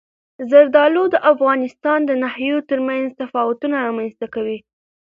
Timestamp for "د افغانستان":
1.13-1.99